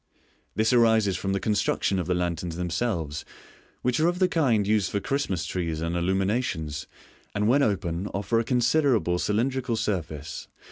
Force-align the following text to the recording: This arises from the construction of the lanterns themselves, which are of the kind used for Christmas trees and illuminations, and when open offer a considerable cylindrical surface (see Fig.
This 0.55 0.73
arises 0.73 1.15
from 1.15 1.31
the 1.33 1.39
construction 1.39 1.99
of 1.99 2.07
the 2.07 2.15
lanterns 2.15 2.55
themselves, 2.55 3.23
which 3.83 3.99
are 3.99 4.07
of 4.07 4.17
the 4.17 4.27
kind 4.27 4.65
used 4.65 4.89
for 4.89 4.99
Christmas 4.99 5.45
trees 5.45 5.79
and 5.79 5.95
illuminations, 5.95 6.87
and 7.35 7.47
when 7.47 7.61
open 7.61 8.07
offer 8.07 8.39
a 8.39 8.43
considerable 8.43 9.19
cylindrical 9.19 9.75
surface 9.75 10.39
(see 10.41 10.45
Fig. 10.47 10.53